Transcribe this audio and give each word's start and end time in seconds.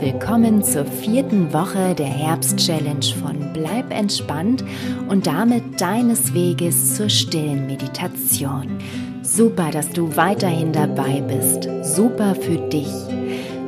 willkommen 0.00 0.62
zur 0.62 0.86
vierten 0.86 1.52
Woche 1.52 1.94
der 1.94 2.06
Herbst-Challenge 2.06 3.04
von 3.22 3.52
Bleib 3.52 3.92
entspannt 3.92 4.64
und 5.08 5.26
damit 5.26 5.78
deines 5.78 6.32
Weges 6.32 6.96
zur 6.96 7.10
stillen 7.10 7.66
Meditation. 7.66 8.78
Super, 9.22 9.70
dass 9.70 9.90
du 9.90 10.16
weiterhin 10.16 10.72
dabei 10.72 11.20
bist. 11.20 11.68
Super 11.82 12.34
für 12.34 12.56
dich. 12.70 12.88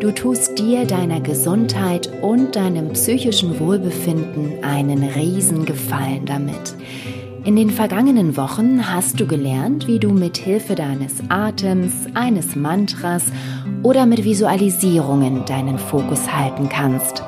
Du 0.00 0.10
tust 0.10 0.58
dir, 0.58 0.86
deiner 0.86 1.20
Gesundheit 1.20 2.10
und 2.22 2.56
deinem 2.56 2.94
psychischen 2.94 3.60
Wohlbefinden 3.60 4.64
einen 4.64 5.02
Riesengefallen 5.02 6.24
damit. 6.24 6.74
In 7.44 7.56
den 7.56 7.70
vergangenen 7.70 8.36
Wochen 8.36 8.88
hast 8.88 9.18
du 9.18 9.26
gelernt, 9.26 9.88
wie 9.88 9.98
du 9.98 10.12
mit 10.12 10.36
Hilfe 10.36 10.76
deines 10.76 11.14
Atems, 11.28 11.92
eines 12.14 12.54
Mantras 12.54 13.24
oder 13.82 14.06
mit 14.06 14.22
Visualisierungen 14.22 15.44
deinen 15.44 15.76
Fokus 15.76 16.32
halten 16.32 16.68
kannst. 16.68 17.24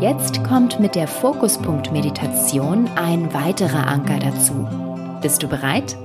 Jetzt 0.00 0.42
kommt 0.42 0.80
mit 0.80 0.96
der 0.96 1.06
Fokuspunkt-Meditation 1.06 2.88
ein 2.96 3.32
weiterer 3.32 3.86
Anker 3.86 4.18
dazu. 4.18 4.66
Bist 5.22 5.44
du 5.44 5.46
bereit? 5.46 5.96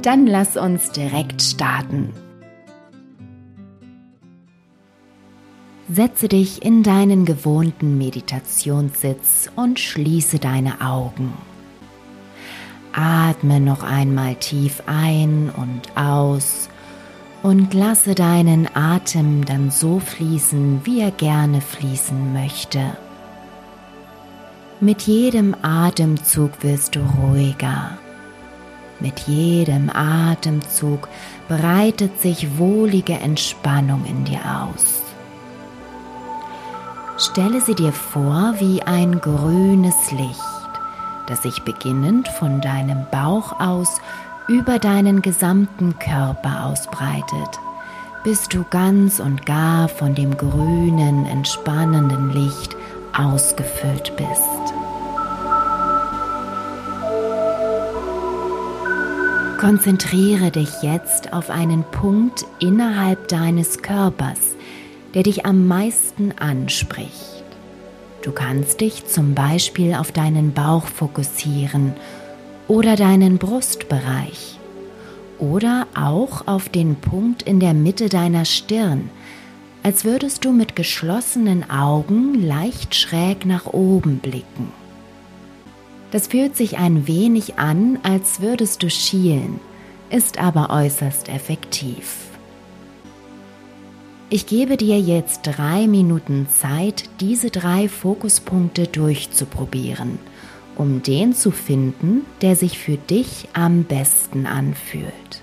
Dann 0.00 0.26
lass 0.26 0.56
uns 0.56 0.90
direkt 0.90 1.42
starten. 1.42 2.14
Setze 5.92 6.28
dich 6.28 6.64
in 6.64 6.82
deinen 6.82 7.26
gewohnten 7.26 7.98
Meditationssitz 7.98 9.50
und 9.56 9.78
schließe 9.78 10.38
deine 10.38 10.80
Augen. 10.80 11.34
Atme 12.92 13.60
noch 13.60 13.82
einmal 13.82 14.34
tief 14.36 14.82
ein 14.86 15.50
und 15.56 15.96
aus 15.96 16.68
und 17.42 17.74
lasse 17.74 18.14
deinen 18.14 18.68
Atem 18.74 19.44
dann 19.44 19.70
so 19.70 20.00
fließen, 20.00 20.80
wie 20.84 21.00
er 21.00 21.10
gerne 21.10 21.60
fließen 21.60 22.32
möchte. 22.32 22.96
Mit 24.80 25.02
jedem 25.02 25.56
Atemzug 25.62 26.62
wirst 26.62 26.94
du 26.94 27.00
ruhiger. 27.00 27.98
Mit 29.00 29.20
jedem 29.20 29.90
Atemzug 29.90 31.08
breitet 31.48 32.20
sich 32.20 32.58
wohlige 32.58 33.14
Entspannung 33.14 34.04
in 34.04 34.24
dir 34.24 34.40
aus. 34.40 35.02
Stelle 37.16 37.60
sie 37.60 37.74
dir 37.74 37.92
vor 37.92 38.54
wie 38.58 38.82
ein 38.82 39.20
grünes 39.20 40.12
Licht, 40.12 40.57
das 41.28 41.42
sich 41.42 41.62
beginnend 41.62 42.28
von 42.28 42.60
deinem 42.60 43.06
Bauch 43.10 43.60
aus 43.60 44.00
über 44.48 44.78
deinen 44.78 45.20
gesamten 45.20 45.98
Körper 45.98 46.64
ausbreitet, 46.66 47.60
bis 48.24 48.48
du 48.48 48.64
ganz 48.70 49.20
und 49.20 49.44
gar 49.44 49.88
von 49.88 50.14
dem 50.14 50.36
grünen, 50.36 51.26
entspannenden 51.26 52.32
Licht 52.32 52.74
ausgefüllt 53.16 54.16
bist. 54.16 54.58
Konzentriere 59.58 60.52
dich 60.52 60.82
jetzt 60.82 61.32
auf 61.32 61.50
einen 61.50 61.82
Punkt 61.82 62.46
innerhalb 62.60 63.26
deines 63.26 63.82
Körpers, 63.82 64.56
der 65.14 65.24
dich 65.24 65.44
am 65.44 65.66
meisten 65.66 66.32
anspricht. 66.38 67.37
Du 68.22 68.32
kannst 68.32 68.80
dich 68.80 69.06
zum 69.06 69.34
Beispiel 69.34 69.94
auf 69.94 70.12
deinen 70.12 70.52
Bauch 70.52 70.86
fokussieren 70.86 71.94
oder 72.66 72.96
deinen 72.96 73.38
Brustbereich 73.38 74.58
oder 75.38 75.86
auch 75.94 76.46
auf 76.46 76.68
den 76.68 76.96
Punkt 76.96 77.42
in 77.42 77.60
der 77.60 77.74
Mitte 77.74 78.08
deiner 78.08 78.44
Stirn, 78.44 79.10
als 79.82 80.04
würdest 80.04 80.44
du 80.44 80.52
mit 80.52 80.74
geschlossenen 80.74 81.70
Augen 81.70 82.34
leicht 82.34 82.94
schräg 82.94 83.46
nach 83.46 83.66
oben 83.66 84.18
blicken. 84.18 84.72
Das 86.10 86.26
fühlt 86.26 86.56
sich 86.56 86.78
ein 86.78 87.06
wenig 87.06 87.58
an, 87.58 87.98
als 88.02 88.40
würdest 88.40 88.82
du 88.82 88.90
schielen, 88.90 89.60
ist 90.10 90.38
aber 90.38 90.70
äußerst 90.70 91.28
effektiv. 91.28 92.27
Ich 94.30 94.46
gebe 94.46 94.76
dir 94.76 95.00
jetzt 95.00 95.42
drei 95.42 95.86
Minuten 95.86 96.46
Zeit, 96.48 97.04
diese 97.20 97.50
drei 97.50 97.88
Fokuspunkte 97.88 98.86
durchzuprobieren– 98.86 100.18
um 100.78 101.02
den 101.02 101.34
zu 101.34 101.50
finden, 101.50 102.24
der 102.40 102.56
sich 102.56 102.78
für 102.78 102.96
dich 102.96 103.48
am 103.52 103.82
besten 103.82 104.46
anfühlt. 104.46 105.42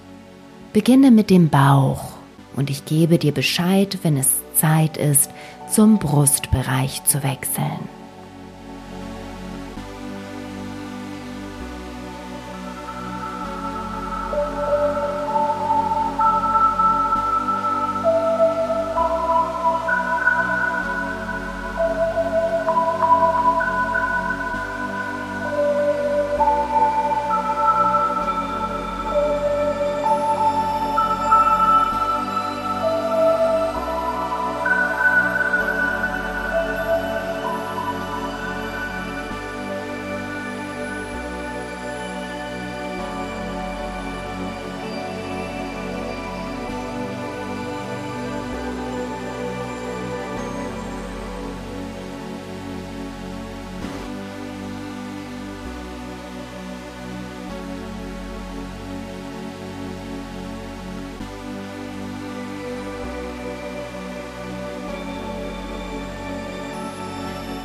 Beginne 0.74 1.12
mit 1.12 1.30
dem 1.30 1.50
Bauch 1.50 2.14
und 2.56 2.70
ich 2.70 2.86
gebe 2.86 3.18
dir 3.18 3.34
Bescheid, 3.34 4.00
wenn 4.04 4.18
es 4.18 4.34
Zeit 4.54 4.98
ist, 4.98 5.30
zum 5.70 6.00
Brustbereich 6.00 7.04
zu 7.04 7.22
wechseln. 7.22 7.95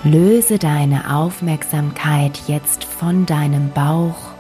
Löse 0.03 0.59
deine 0.59 1.15
Aufmerksamkeit 1.15 2.41
jetzt 2.47 2.85
von 2.85 3.27
deinem 3.27 3.71
Bauch 3.71 4.31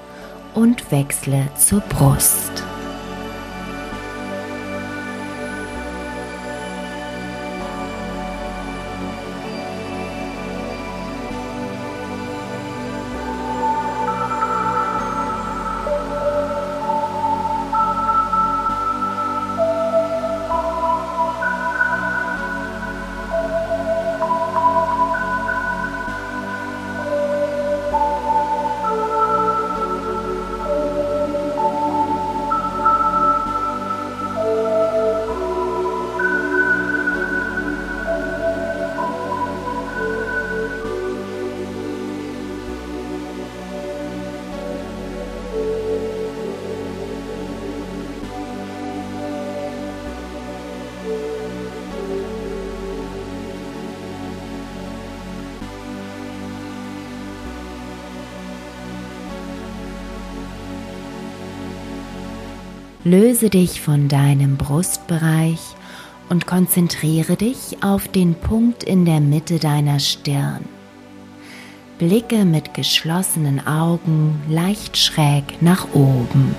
und 0.54 0.90
wechsle 0.90 1.48
zur 1.54 1.80
Brust. 1.80 2.64
Löse 63.04 63.48
dich 63.48 63.80
von 63.80 64.08
deinem 64.08 64.58
Brustbereich 64.58 65.60
und 66.28 66.46
konzentriere 66.46 67.36
dich 67.36 67.82
auf 67.82 68.08
den 68.08 68.34
Punkt 68.34 68.84
in 68.84 69.06
der 69.06 69.20
Mitte 69.20 69.58
deiner 69.58 70.00
Stirn. 70.00 70.64
Blicke 71.98 72.44
mit 72.44 72.74
geschlossenen 72.74 73.66
Augen 73.66 74.40
leicht 74.48 74.98
schräg 74.98 75.62
nach 75.62 75.86
oben. 75.94 76.54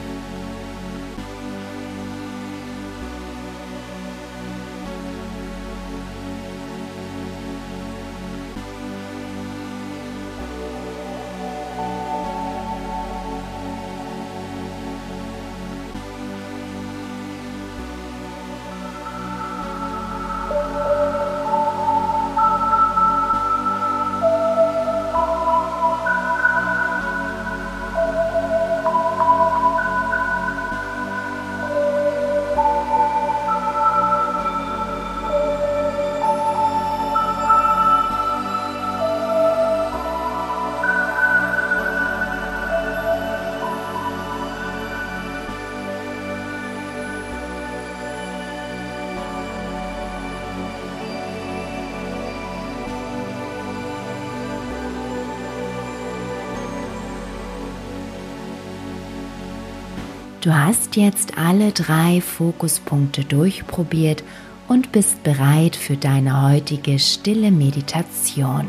Du 60.42 60.52
hast 60.52 60.96
jetzt 60.96 61.38
alle 61.38 61.72
drei 61.72 62.20
Fokuspunkte 62.20 63.24
durchprobiert 63.24 64.24
und 64.68 64.92
bist 64.92 65.22
bereit 65.22 65.76
für 65.76 65.98
deine 65.98 66.50
heutige 66.50 66.98
stille 66.98 67.52
Meditation. 67.52 68.66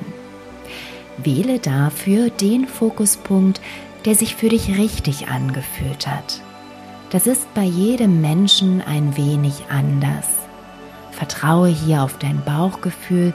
Wähle 1.17 1.61
dafür 1.61 2.29
den 2.29 2.69
Fokuspunkt, 2.69 3.63
der 4.05 4.15
sich 4.15 4.37
für 4.37 4.51
dich 4.51 4.77
richtig 4.77 5.29
angefühlt 5.29 6.07
hat. 6.07 6.43
Das 7.09 7.27
ist 7.27 7.53
bei 7.55 7.65
jedem 7.65 8.21
Menschen 8.21 8.83
ein 8.83 9.17
wenig 9.17 9.65
anders. 9.71 10.27
Vertraue 11.11 11.69
hier 11.69 12.03
auf 12.03 12.19
dein 12.19 12.45
Bauchgefühl 12.45 13.33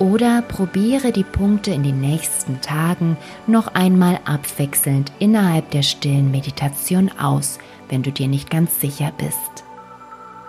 oder 0.00 0.42
probiere 0.42 1.12
die 1.12 1.24
Punkte 1.24 1.70
in 1.70 1.84
den 1.84 2.00
nächsten 2.00 2.60
Tagen 2.62 3.16
noch 3.46 3.68
einmal 3.74 4.18
abwechselnd 4.24 5.12
innerhalb 5.20 5.70
der 5.70 5.82
stillen 5.82 6.30
Meditation 6.30 7.10
aus, 7.20 7.58
wenn 7.88 8.02
du 8.02 8.10
dir 8.10 8.26
nicht 8.26 8.50
ganz 8.50 8.80
sicher 8.80 9.12
bist. 9.16 9.64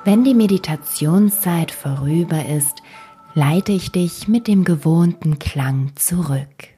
Wenn 0.06 0.24
die 0.24 0.33
Meditationszeit 0.33 1.69
vorüber 1.69 2.45
ist, 2.45 2.81
leite 3.36 3.74
ich 3.74 3.92
dich 3.92 4.27
mit 4.27 4.48
dem 4.48 4.63
gewohnten 4.63 5.38
Klang 5.38 5.92
zurück. 5.95 6.70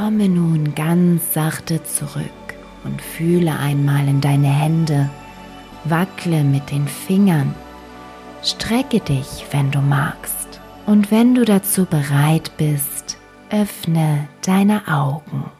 Komme 0.00 0.28
nun 0.28 0.74
ganz 0.74 1.34
sachte 1.34 1.82
zurück 1.82 2.22
und 2.84 3.02
fühle 3.02 3.58
einmal 3.58 4.08
in 4.08 4.20
deine 4.20 4.46
Hände, 4.46 5.10
wackle 5.84 6.44
mit 6.44 6.70
den 6.70 6.86
Fingern, 6.86 7.54
strecke 8.42 9.00
dich, 9.00 9.44
wenn 9.50 9.70
du 9.70 9.80
magst, 9.80 10.60
und 10.86 11.10
wenn 11.10 11.34
du 11.34 11.44
dazu 11.44 11.84
bereit 11.86 12.52
bist, 12.56 13.18
öffne 13.50 14.28
deine 14.42 14.88
Augen. 14.88 15.50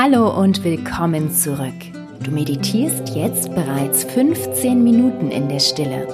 Hallo 0.00 0.30
und 0.30 0.62
willkommen 0.62 1.32
zurück. 1.32 1.74
Du 2.22 2.30
meditierst 2.30 3.16
jetzt 3.16 3.52
bereits 3.52 4.04
15 4.04 4.84
Minuten 4.84 5.32
in 5.32 5.48
der 5.48 5.58
Stille. 5.58 6.06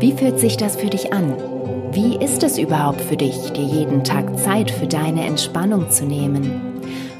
Wie 0.00 0.10
fühlt 0.10 0.40
sich 0.40 0.56
das 0.56 0.74
für 0.74 0.88
dich 0.88 1.12
an? 1.12 1.36
Wie 1.92 2.16
ist 2.16 2.42
es 2.42 2.58
überhaupt 2.58 3.00
für 3.00 3.16
dich, 3.16 3.52
dir 3.52 3.62
jeden 3.62 4.02
Tag 4.02 4.36
Zeit 4.40 4.72
für 4.72 4.88
deine 4.88 5.24
Entspannung 5.24 5.88
zu 5.88 6.04
nehmen? 6.04 6.50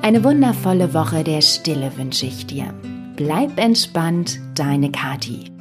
Eine 0.02 0.24
wundervolle 0.24 0.94
Woche 0.94 1.24
der 1.24 1.42
Stille 1.42 1.92
wünsche 1.98 2.26
ich 2.26 2.48
dir. 2.48 2.74
Bleib 3.18 3.58
entspannt, 3.58 4.40
deine 4.54 4.92
Kati. 4.92 5.57